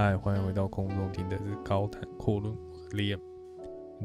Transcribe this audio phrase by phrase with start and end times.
[0.00, 2.54] 嗨，欢迎回到空中听的是高谈阔论
[2.92, 3.18] ，Liam。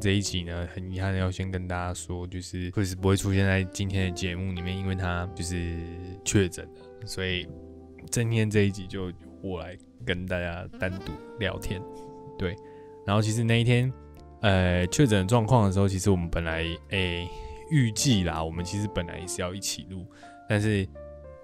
[0.02, 5.78] 这一集呢，很遗憾的要先跟大家说，就是会是不会出现在今天的节目里面，因为他就是
[6.26, 7.48] 确诊了，所以
[8.10, 11.80] 今天这一集就由我来跟大家单独聊天。
[12.40, 12.56] 对，
[13.06, 13.94] 然后其实那一天，
[14.42, 17.30] 呃，确诊状况的时候，其实我们本来诶
[17.70, 20.08] 预计啦，我们其实本来也是要一起录，
[20.50, 20.90] 但是。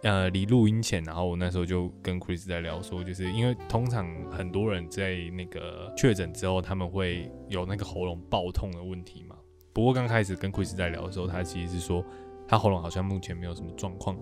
[0.01, 9.35] 呃，离录音前，然后我那时候就跟 Chris 在聊，说就是因为通常很多人在那个确诊之后，他们会有那个喉咙爆痛的问题嘛。
[9.73, 12.01] 不过刚开始跟 Chris 在聊的时候，他其实是说
[12.47, 14.17] 他喉咙好像目前没有什么状况，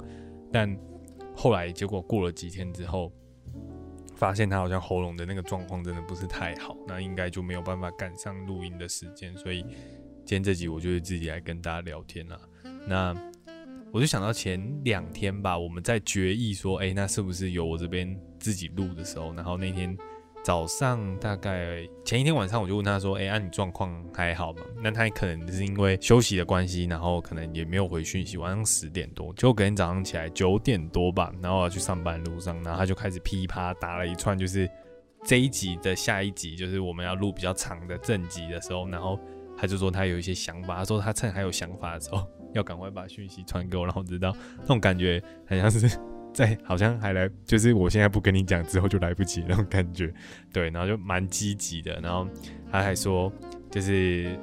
[0.51, 0.75] 但
[1.35, 3.11] 后来结果过了几天之后，
[4.15, 12.41] 发现他好像喉咙的那个状况真的不是太好，那应该就没有办法赶上录音的时间，所以今天这集我就是自己来跟大家聊天了。
[12.87, 13.15] 那。
[13.93, 19.33] 我就想到前两天吧，我们在决议说，哎，那是不是由我这边自己录的时候？
[19.33, 19.97] 然后那天
[20.43, 24.61] 早上大概前一天晚上，我就问他说，哎，啊，你状况还好吗？
[24.83, 28.37] 那他可能是因为休息的关系，然后可能也没有回讯息。
[28.37, 34.69] 晚上十点多，结果隔天早上起来九点多吧，然后我要去上班路上，然后他就开始噼啪打了一串，就是
[35.23, 39.17] 这一集的下一集，就是我们要录比较长的正集的时候，然后
[39.57, 42.27] 他就说他有一些想法，他说他趁还有想法的时候。
[42.57, 45.97] 要赶快把讯息传给我，然后知道那种感觉，很像是
[46.33, 50.13] 在好像还来，就是我现在不跟你讲，之后就来不及那种感觉，
[50.51, 52.27] 对，然后就蛮积极的，然后
[52.71, 53.31] 他还说
[53.71, 54.37] 就是。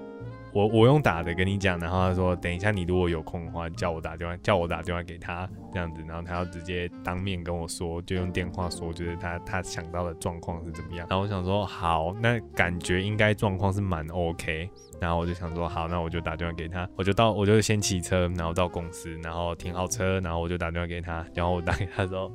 [0.54, 11.08] 我我用打的跟你讲，然后他说等一下你如果有空的话，叫我打电话，叫我打电话给他这样子，然后他要直接当面跟我说，就用电话说，就是他他想到的状况是怎么样。
[11.10, 14.70] 然后我想说好，那感觉应该状况是蛮 OK。
[15.00, 22.30] 然后我就想说好，那我就打电话给他，我就到我就先骑车，然后到公司，然后停好车，然后我就打电话给他，然后我打给他之后，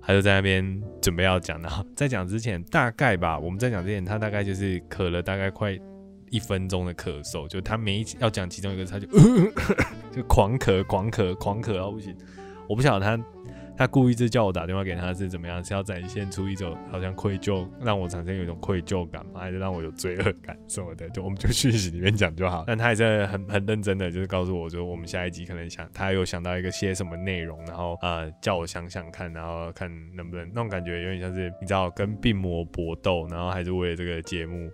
[0.00, 5.78] 他就在那边准备要讲，然后在讲之前大概吧，我们在讲之前，他大概就是渴了大概快。
[6.30, 9.06] 一分钟的咳嗽，就他每一要讲其中一个，他就
[10.10, 12.16] 就狂咳、狂咳、狂咳到不行。
[12.68, 13.24] 我不晓得他
[13.76, 19.40] 他故意是叫我打电话给他是怎么样，是要展现出一种好像愧疚，让我产生有一种愧疚感吗？
[19.40, 21.08] 还是让我有罪恶感什么的？
[21.10, 22.62] 就我们就讯息里面讲就好。
[22.68, 34.70] 但他也是很很认真的，就是告诉我，就我们下一集可能想他有想到一个些什么内容，然后呃叫我想想看，然后看能不能那种感觉有点像是你知道跟病魔搏斗，然后还是为了这个节目。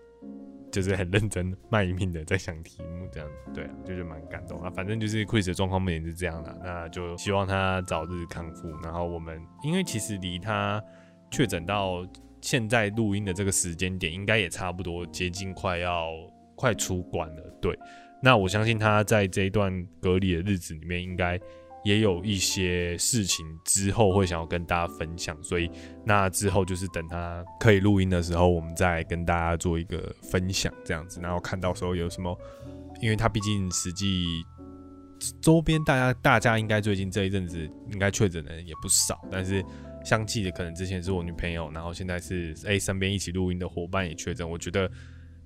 [0.77, 4.69] 就是很认真卖命的在想题目，这样子，对啊，就是蛮感动啊。
[4.69, 8.69] 反正就是 Chris 的状况目前是这样的，那就希望他早日康复。
[8.83, 10.83] 然后我们，因为其实离他
[11.31, 12.07] 确诊到
[12.43, 16.11] 现在录音的这个时间点，应该也差不多接近快要
[16.55, 17.43] 快出关了。
[17.63, 17.75] 对，
[18.23, 21.41] 那我相信他在这一段隔离的日子里面，应该。
[21.87, 25.71] 也有一些事情之后会想要跟大家分享，所以
[26.05, 31.21] 那之后就是等他可以录音的时候，我们再跟大家做一个分享这样子。
[31.21, 32.37] 然后看到时候有什么，
[33.01, 34.27] 因为他毕竟实际
[35.41, 37.57] 周边大家大家应该最近这一阵子
[37.93, 39.65] 应该确诊的人也不少，但是
[40.05, 44.91] 相继的可能之前是我女朋友，然后现在是哎身边一起录音的伙伴也确诊，我觉得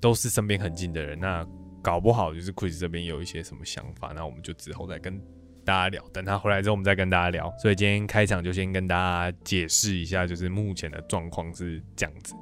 [0.01, 1.47] 都是身边很近的人，那
[1.83, 5.21] 搞不好就是 Chris 这边有一些什么想法，那我们就之后再跟。
[5.71, 7.49] 大家聊，等他回来之后，我们再跟大家聊。
[7.63, 12.35] 所以今天开场就先跟大家解释一下，就是目前的状况是这样子。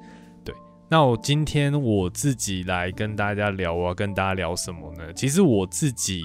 [0.43, 0.55] 对，
[0.89, 5.13] 那我今天我自己来跟大家聊，我要跟大家聊什么呢？
[5.13, 6.23] 其实我自己，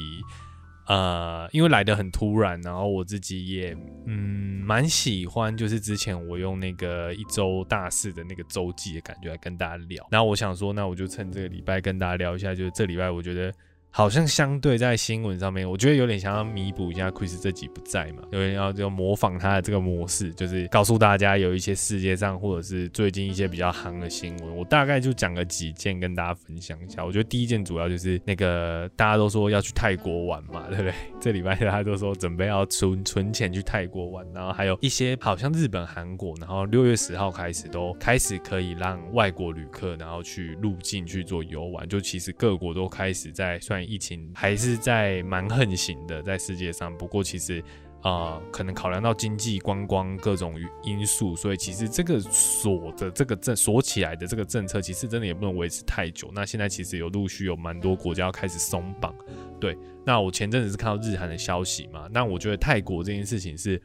[0.88, 3.76] 呃，因为来的很突然，然后我自己也，
[4.06, 10.08] 嗯，蛮喜欢，就是之前我用那个一周大事的那个周记的感觉来跟大家聊。
[10.10, 13.54] 那我想说，那我就趁这个礼拜跟大家聊一下，就是这礼拜我觉得。
[13.96, 27.06] 好像相对在新闻上面，我觉得有点想要弥补一下 Chris 这集不在嘛，有点要就模仿他的这个模式，就是告诉大家有一些世界上或者是最近一些比较夯的新闻，我大概就讲个几件跟大家分享一下。
[27.06, 30.94] 我觉得第一件主要就是那个大家都说要去泰国玩嘛，对不对？
[31.24, 43.82] 这礼拜大家都说准备要存存钱去泰国玩，然后还有一些好像日本、韩国，然后六月十号开始都开始可以让外国旅客然后去入境去做游玩，就其实各国都开始在算。
[43.90, 46.94] 疫情还是在蛮横行的，在世界上。
[46.98, 47.64] 不过其实，
[48.04, 56.30] 啊，可能考量到经济、观光各种因素，所以其实这个锁的这个政锁起来的这个政策，其实真的也不能维持太久。
[56.36, 59.16] 那现在其实有陆续有蛮多国家要开始松绑。
[59.58, 63.82] 对，那我前阵子是看到日韩的消息嘛，那我觉得泰国这件事情是，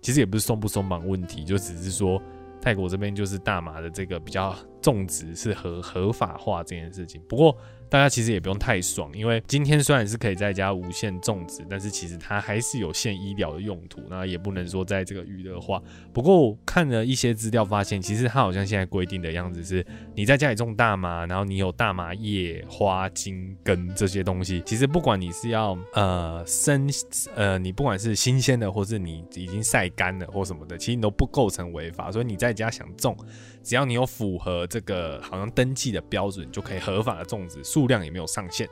[0.00, 2.18] 其实也不是松不松绑问题，就只是说
[2.62, 7.20] 泰国这边就是大麻的这个比较种植是合合法化这件事情。
[7.28, 7.56] 不过。
[7.90, 15.82] 大家其实也不用太爽，因为今天虽然是可以在家无限种植，但是其实它还是有限医疗的用途，那也不能说在这个娱乐化。
[16.12, 19.84] 不过看了一些资料，发现其实它好像现在规定的样子是，
[20.14, 26.88] 你在家里种大麻，然后你有大麻叶、花、茎、根这些东西，其实不管你是要呃生
[27.34, 32.12] 呃，你不管是新鲜的，或是你已经晒干了或什么的，其实你都不构成违法。
[32.12, 33.16] 所以你在家想种。
[33.62, 38.66] 只要你有符合这个好像登记的标准，就可以合法的种植，数量也没有上限。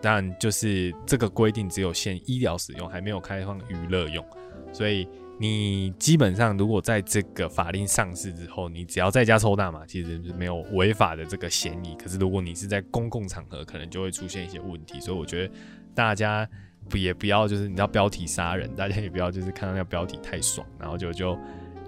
[0.00, 4.24] 但就是这个规定只有限医疗使用，还没有开放娱乐用。
[4.72, 5.06] 所以
[5.38, 11.94] 你基本上如果在这个法令上市之后，你只要在家抽大麻，其实是没有违法的这个嫌疑。
[11.96, 15.00] 可是如果你是在公共场合，可能就会出现一些问题。
[15.00, 15.52] 所以我觉得
[15.94, 16.48] 大家
[16.88, 21.36] 不也不要就是你知道标题杀人，大家也不要就是看到那个标题太爽，然后就就。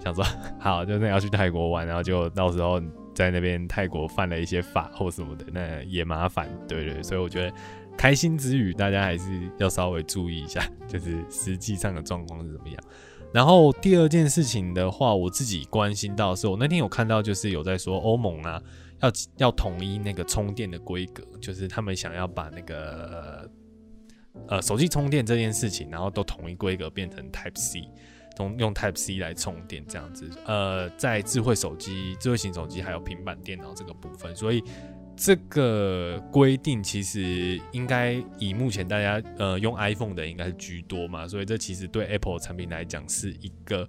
[0.03, 0.21] 想说
[0.59, 2.77] 好，就那要去泰国玩，然后就到时候
[3.13, 7.03] 在那边泰国犯了一些法或什么的，那也麻烦，对对。
[7.03, 7.55] 所以我觉得
[7.97, 12.77] 开心之余，大家还是要稍微注意一下，就是实际上的状况是怎么样。
[13.31, 18.61] 然后第二件事情的话，我自己关心到是，我那天有看到就是有在说欧盟啊，
[19.01, 23.49] 要要统一那个充电的规格，就是他们想要把那个
[24.47, 27.89] 呃手机充电这件事情，然后都统一规格变成 Type C。
[28.39, 34.63] 用用 Type C 来充电这样子，呃，在智慧手机、智慧型手机还有平板电脑这个部分，所以
[35.15, 43.87] 这个规定其实应该以目前大家呃用 iPhone 的应该是居多嘛，所以这其实对 Apple 产品来讲是一个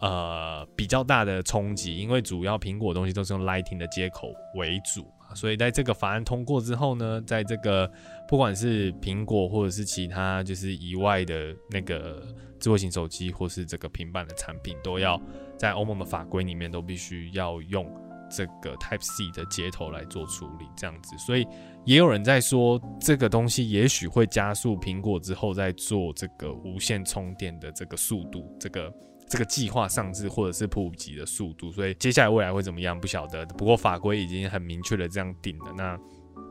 [0.00, 7.90] 呃比较大的冲击，因为主要苹果东西都是用 Lightning 的接口为主，所以在这个法案通过之后呢，在这个
[8.28, 12.22] 不管是苹果或者是其他就是以外的那个。
[12.60, 15.16] 智慧型手机或是这个平板的产品，都要
[15.56, 17.88] 在欧盟的法规里面都必须要用
[18.28, 21.16] 这个 Type C 的接头来做处理，这样子。
[21.18, 21.46] 所以
[21.84, 28.92] 也有人在说，这个东西也许会加速苹果之后在做这个无线充电的这个速度，这个
[29.28, 31.70] 这个计划上市或者是普及的速度。
[31.70, 33.44] 所以接下来未来会怎么样，不晓得。
[33.46, 35.98] 不过法规已经很明确的这样定了，那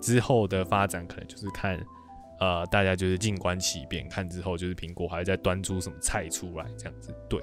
[0.01, 1.79] 之后的发展可能就是看。
[2.39, 7.41] 呃，大家就是静观其变，看之后就是苹果还在端出什么菜出来这样子，对，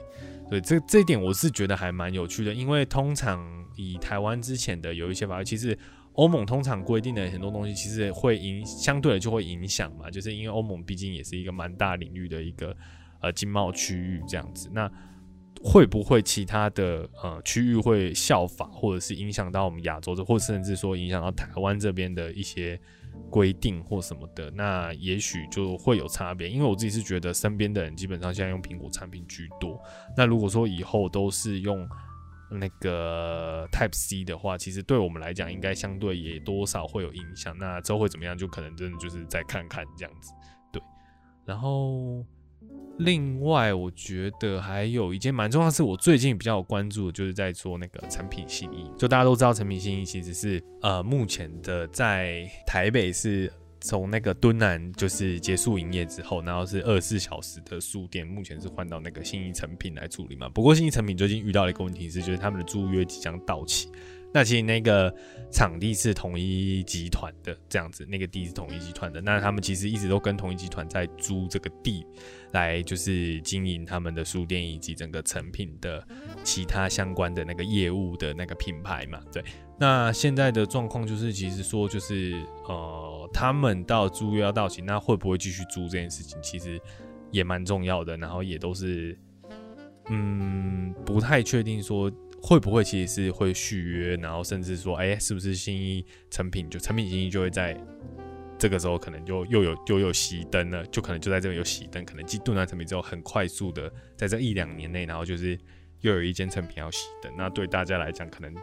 [0.48, 3.44] 所以这这一点我是觉得还蛮有趣的，因为通常
[3.74, 5.76] 以台湾之前的有一些法律，其实
[6.12, 12.76] 欧盟通常规定的很多东西，其实会影相对的就会影响嘛，就是因为欧盟毕竟也是一个蛮大领域的一个
[13.20, 14.88] 呃经贸区域这样子，那
[15.64, 22.78] 会不会其他的呃区域会效法，或者是影响到我们亚洲的，或甚至说影响到台湾这边的一些？
[23.30, 26.50] 规定或什么的，那也许就会有差别。
[26.50, 29.80] 因为我自己是觉得身边的人基本上现在用苹果产品居多。
[30.16, 31.88] 那如果说以后都是用
[32.50, 37.56] 那个 Type C 的话，其实对我们来讲应该相对也多少会有影响。
[37.56, 40.32] 那之后会怎么样，就可能真的就是再看看这样子。
[40.72, 40.82] 对，
[41.44, 42.26] 然后。
[42.98, 48.88] 另外，我觉得还有一件蛮重要的是，我最近比较关注的，就是在做那个成品信义。
[48.96, 60.48] 就大家都知道，成品信义其实是呃，目前的在台北是从那个敦南就是结束营业之后，然后是二十四小时的书店，目前是换到那个信义成品来处理嘛。
[60.48, 63.88] 不过信义成品最近遇到了一个问题是，就是他们的租约即将到期。
[64.34, 65.14] 那其实那个
[65.48, 69.20] 场地是统一集团的，这样子，那个地是统一集团的。
[69.20, 72.04] 那他们其实一直都跟统一集团在租这个地，
[72.50, 76.04] 来就是经营他们的书店以及整个成品的
[76.42, 79.20] 其他相关的那个业务的那个品牌嘛。
[79.32, 79.40] 对，
[79.78, 82.34] 那现在的状况就是，其实说就是
[82.66, 86.80] 呃，他们到租约要到期，那会不会继续租这件事情，其实
[87.30, 88.16] 也蛮重要的。
[88.16, 89.16] 然后也都是，
[90.10, 92.10] 嗯，不太确定说。
[92.46, 97.74] 会不会其实是会续约，然后甚至说，哎，是不是新一成品就成品新一就会在
[98.58, 105.58] 这个时候可能就又有又有熄灯了，就可能就在这边有熄灯，可能进盾南成品之后很快速的在这一两年内，然后就是
[106.02, 108.54] 又有一间成品要熄灯，那对大家来讲可能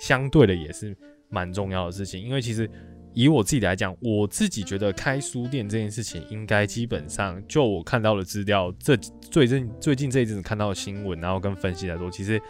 [0.00, 0.96] 相对的也是
[1.28, 2.68] 蛮重要的事情，因为其实
[3.14, 12.42] 以我自己来讲，我自己觉得开书店这件事情应该基本上就我看到的资料，这最近最近这一阵子看到的新闻，然后跟分析来说，其实。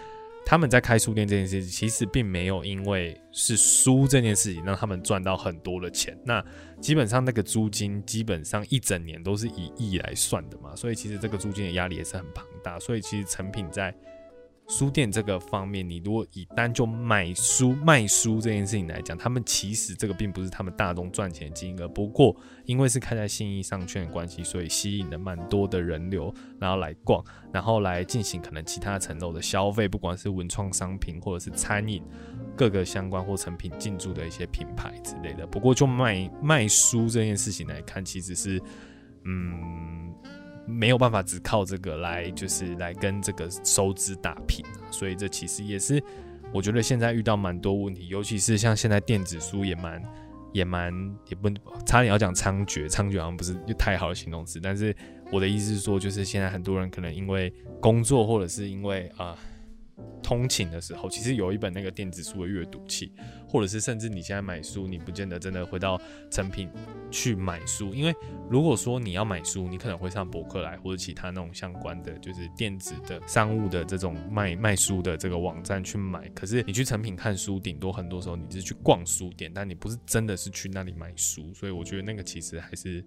[0.49, 6.19] 他们在开书店这件事情，其实并没有因为是书这件事情让他们赚到很多的钱。
[6.25, 6.43] 那
[6.81, 12.81] 基本上那个租金，基本上一整年都是以亿来算的嘛，所以其实这个租金的压力也是很庞大。
[12.81, 13.95] 所以其实成品在
[14.69, 21.89] 书店这个方面，你如果以单就买书卖书这件事情来讲，他们其实这个并不是他们大众赚钱的金额。
[21.89, 32.03] 不过，因为是开在信义商圈的关系，所以吸引了蛮多的人流，然后来逛，然后来进行可能其他层楼的消费，不管是文创商品或者是餐饮
[32.55, 35.47] 各个相关或成品进驻的一些品牌之类的。
[35.47, 38.61] 不过，就卖卖书这件事情来看，其实是
[39.25, 40.13] 嗯。
[40.69, 46.03] 没有办法只靠这个来，就是来跟这个收支打平所以这其实也是
[46.53, 50.03] 我觉得现在遇到蛮多问题，尤其是像现在电子书也蛮
[50.53, 50.93] 也蛮
[51.29, 51.49] 也不
[51.87, 54.95] 差点要讲猖獗，猖獗好像不是太好的形容词，但是
[55.33, 59.37] 我的意思是说，就是现在很多人可能因为工作或者是因为啊。
[60.29, 63.11] 通勤的时候，其实有一本那个电子书的阅读器，
[63.49, 65.99] 或者是甚至你现在买书，你不见得真的会到
[66.31, 66.69] 成品
[67.11, 68.15] 去买书，因为
[68.51, 76.29] 如果说你要买书，你可能会上博客来或者其他那种相关的，就是电子的商务的这种卖卖书的这个网站去买。
[76.35, 83.03] 可是你去成品看书，顶多很多时候你是去逛书店，但你不是真的是去那里买书，所以我觉得那个其实还是。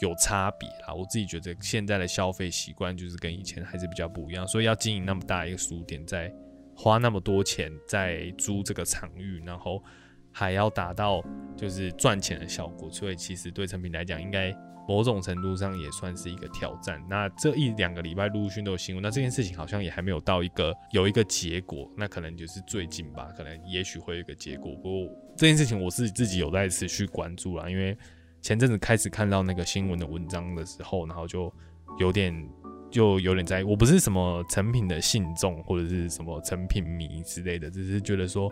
[0.00, 6.32] 有差别啦，我自己觉得现在的消费习惯就是跟以前还是比较不一样，所以要经营那么大一个书店，在
[6.76, 9.82] 花那么多钱在租这个场域，然后
[10.30, 11.20] 还要达到
[11.56, 14.54] 就是赚钱的效果，所以其实对成品来讲，应该
[14.86, 17.04] 某种程度上也算是一个挑战。
[17.10, 24.72] 那这一两个礼拜陆陆续都有新闻，那这件事情好像也还没有到一个有一个结果，那可能就是最近吧，可能也许会有一个结果。
[24.76, 27.98] 不过这件事情我是自己有在持续关注啦，因为。
[28.40, 31.52] 前阵子开始看到那个新闻的文章的时候，然后就
[31.98, 32.48] 有点
[32.90, 38.50] 就有点在，我不是什么成品的信众或者是什么成品迷之类的，只是觉得说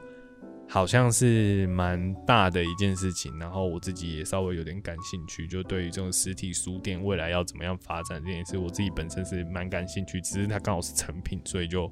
[0.68, 11.90] 好像是蛮大的一件事情，然后我自己也稍微有点感兴趣，就对于这种实体书店未来要怎么样发展这件事，我自己本身是蛮感兴趣，只是它刚好是成品，所以就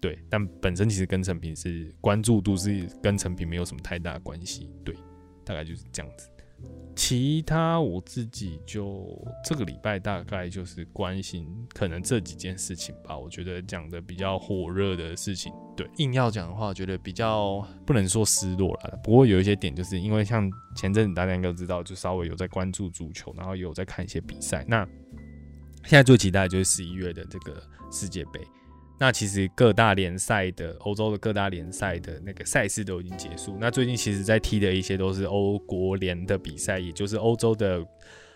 [0.00, 4.94] 对，但本身其实跟成品是关注度是跟成品没有什么太大关系，对，
[5.44, 6.28] 大概就是这样子。
[6.94, 9.06] 其他我自己就
[9.42, 13.16] 这个礼拜大概就是关心可能这几件事情吧。
[13.16, 19.00] 我觉得讲的比较火热的事情，对硬要讲的话，我觉得比较不能说失落了。
[19.02, 24.62] 不过有一些点，就是因为像前阵子大家应该知道，就稍微有在关注足球，然后有在看一些比赛。
[24.68, 24.86] 那
[25.84, 28.40] 现在最期待就是十一月的这个世界杯。
[29.02, 33.58] 那其实各大联赛的欧洲的各大联赛的那个赛事都已经结束。
[33.58, 37.84] 那最近其实在踢的一些都是欧国联的比赛，也就是欧洲的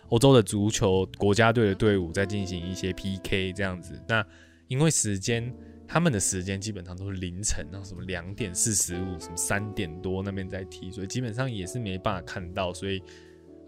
[0.09, 3.95] 欧洲的足球国家队的队伍在进行一些 PK 这样子。
[4.09, 4.27] 那
[4.67, 5.55] 因为时间
[5.87, 13.01] 他们的时间基本上都是凌晨，然后什么两点四十五，什么三点多那边在踢，所以基本上也是没办法看到，所以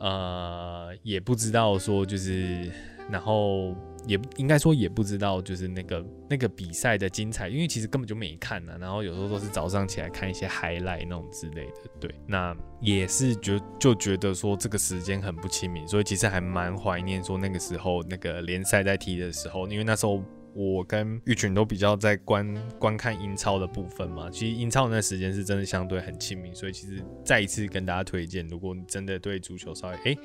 [0.00, 2.68] 呃也不知道说就是
[3.08, 3.72] 然后。
[4.08, 8.76] 也应该说也不知道，就是那个那个比赛的精彩，因为其实根本就没看呢。
[8.80, 11.90] 然后有时候都是早上起来看一些 highlight 那种之类的。
[12.00, 20.20] 对，那也是觉就觉得说这个时间很不亲民，所以其实还蛮怀念说那个时候那个联赛在踢的时候，因为那时候。
[20.54, 30.18] 我跟玉群都比较在观观看英超的部分嘛，其实英超那时间是真的相对很亲民，所以其实再一次跟大家推荐，如果你真的对足球稍微诶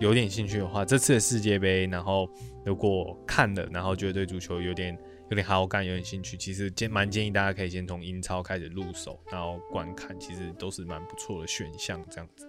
[0.00, 2.28] 有点兴趣的话，这次的世界杯，然后
[2.64, 4.98] 如果看了，然后觉得对足球有点
[5.30, 12.48] 有点好感，有点兴趣，其实建蛮建议大家可以先从英超开始入手，然后观看，其实都是蛮不错的选项，这样子。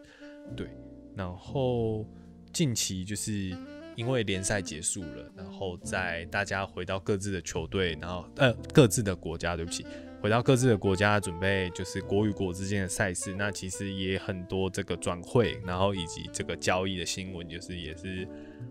[0.55, 0.67] 对，
[1.15, 2.03] 然后
[2.51, 3.55] 近期就是。
[3.97, 9.83] 因为联赛结束了，然后在大家回到各自的球队，然后呃各自的国家，对不起，
[10.21, 13.33] 回到各自的国家准备就是国与国之间的赛事。
[13.33, 18.27] 那其实也很多这个转会，然后以及这个交易的新闻，就是也是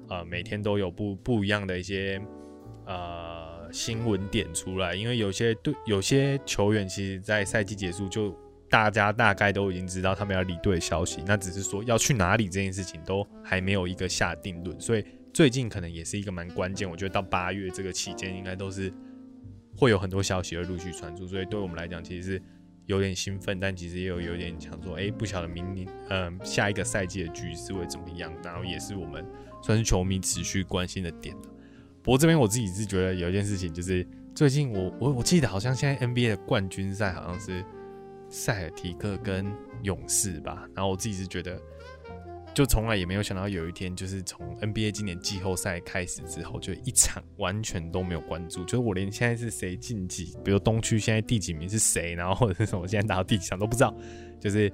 [0.09, 2.23] 呃每天都有不不一样的一些
[2.87, 4.95] 呃新闻点出来。
[4.95, 8.33] 因为有些队有些球员其实，在赛季结束就。
[8.69, 16.89] 大家大概都已经知道他们要离队的消息，那只是说要去哪里这件事情都还没有一个下定论，所以最近可能也是一个蛮关键。
[16.91, 18.93] 我觉得到八月这个期间，应该都是
[19.77, 22.43] 会有很多消息会陆续传出，所以对我们来讲其实是
[22.87, 29.25] 有点兴奋，但其实也有有点想说，哎，不晓得明年嗯下一个赛季的局势会怎么样，然后也是我们
[29.63, 31.37] 算是球迷持续关心的点
[32.03, 34.05] 不过这边我自己是觉得有一件事情，就是
[34.35, 37.65] 最近我我我记得好像现在 NBA 的冠军赛好像是。
[38.29, 39.47] 塞尔提克跟
[39.83, 41.61] 勇士吧，然后我自己是觉得，
[42.55, 53.95] 就从来也没有想到有一天，就是从 NBA 今年季后赛开始之后，就一场完全都没有关注，就是我连现在是谁晋级，比如东区现在第几名是谁，然后或者是什么现在打到第几场都不知道，
[54.41, 54.73] 就是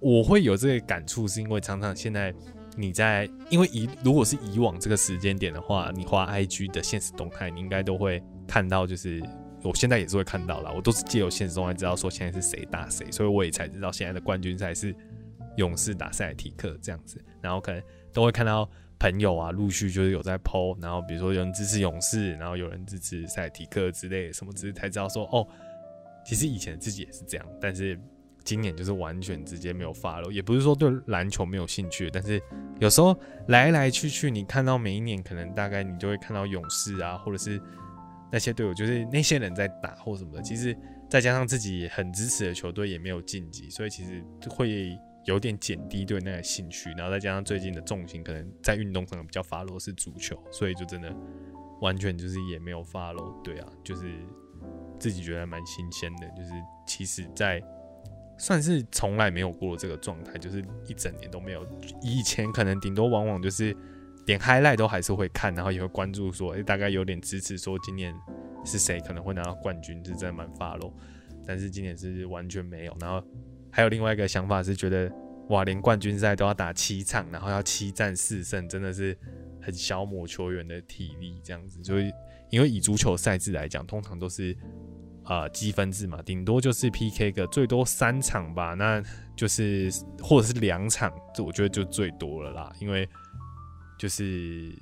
[0.00, 2.34] 我会有这个感触，是因为常常现在
[2.76, 9.22] 你在，因为以如果是以往这个时间点的话，你花 IG 的现实动态，你应该都会看到，就是。
[9.64, 14.94] 我现在也是会看到啦，我都是借由现实中才知道说现在是谁打谁，所以我也才知道现在的冠军赛是
[15.56, 18.68] 勇士打塞尔提克这样子，然后可能都会看到
[18.98, 25.46] 朋友啊陆续就是有在 PO，然后比如说有人支持勇士，然后有人支持塞尔提克之类的什么，只是才知道说哦，
[26.24, 27.98] 其实以前自己也是这样，但是。
[28.44, 32.38] 今年就是完全直接没有发了，也不是说对篮球没有兴趣，但是
[32.78, 33.18] 有时候
[33.48, 37.58] 来来去去，你看到每一年可能大概你就会看到勇士啊，或者是
[38.34, 40.42] 那些队伍，就是那些人在打或什么的。
[40.42, 40.76] 其实
[41.08, 46.90] 再加上自己很支持的球队也没有晋级，所以其实会有点减低对那个兴趣。
[46.98, 51.14] 然后再加上最近的重心可能在运动上比较发落是足球，所以就真的
[51.80, 53.40] 完全就是也没有发落。
[53.44, 54.12] 对啊，就是
[54.98, 56.50] 自己觉得蛮新鲜的，就是
[56.88, 57.62] 其实在。
[58.36, 61.64] 算是从来没有过这个状态，就是一整年都没有。
[62.02, 63.72] 以前可能顶多往往就是
[64.24, 68.14] 点 highlight 都还是会看，然后也会关注说，哎，大概有点支持说今年
[68.64, 70.92] 是谁可能会拿到冠军，是真的蛮发咯。
[71.46, 72.96] 但是今年是完全没有。
[73.00, 73.22] 然后
[73.70, 75.10] 还有另外一个想法是觉得，
[75.48, 79.16] 哇，连冠军赛都要打七场，然后要七战四胜，真的是
[79.60, 81.82] 很消磨球员的体力这样子。
[81.84, 82.10] 所以
[82.50, 84.56] 因为以足球赛制来讲，通常都是。
[85.26, 89.02] 啊，积分制嘛，顶多就是 PK 个最多三场吧，那
[89.34, 89.90] 就是
[90.22, 92.70] 或者是两场，这我觉得就最多了啦。
[92.78, 93.08] 因为
[93.98, 94.72] 就是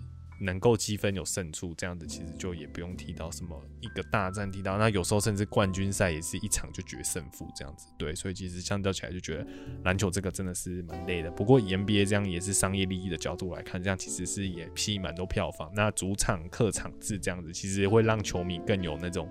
[0.41, 7.87] 能够积分有胜出这样子，其实就也不用提到什么一个大战提到，那有时候甚至冠军赛也是一场就决胜负这样子。
[7.97, 9.47] 对，所以其实相较起来就觉得
[9.85, 11.31] 篮球这个真的是蛮累的。
[11.31, 15.71] 不过 NBA 这样也是商业利益的角度来看，这样其实是也吸蛮多票房。
[15.75, 19.29] 那主场客场制这样子，其实会让球迷更有那种。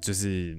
[0.00, 0.56] 就是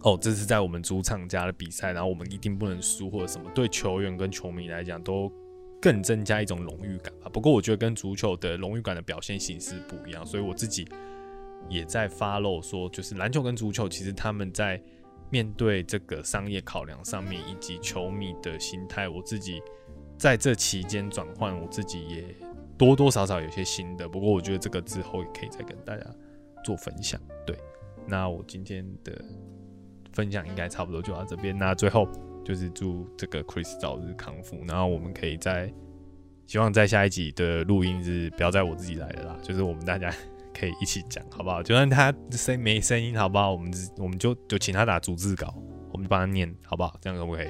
[0.00, 5.30] 哦，这是在我们主场家的比赛，然后我们一定不能输或者什么，对球员跟球迷来讲都
[5.80, 7.30] 更增加一种荣誉感吧。
[7.32, 10.86] 不过我觉得跟足球的荣誉感的表现形式不一样，所以我自己
[11.68, 14.80] 也在发露说，就是篮球跟足球其实他们在
[15.30, 19.62] 面对这个商业考量上面以及球迷的心态，我自己
[20.18, 22.24] 在这期间转换，我自己也
[22.76, 24.08] 多多少少有些心得。
[24.08, 26.04] 不过我觉得这个之后也可以再跟大家
[26.64, 27.56] 做分享，对。
[28.06, 29.24] 那我今天的
[30.12, 31.56] 分享应该差不多就到这边。
[31.56, 32.08] 那最后
[32.44, 34.62] 就是祝这个 Chris 早日康复。
[34.66, 35.72] 然后我们可以在
[36.46, 40.12] 希望在下一集的录音是不要在我自己来的啦，就是我们大家
[40.52, 41.62] 可以一起讲，好不好？
[41.62, 43.52] 就算他声没声音，好不好？
[43.52, 45.54] 我们我们就就请他打逐字稿，
[45.92, 46.96] 我们就帮他念，好不好？
[47.00, 47.48] 这样可不可以？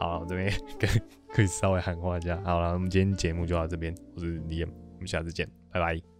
[0.00, 0.90] 好，这边跟
[1.32, 2.40] Chris 稍微喊话一下。
[2.44, 3.94] 好了，我们今天节目就到这边。
[4.14, 6.15] 我是 Liam，我们下次见，拜拜。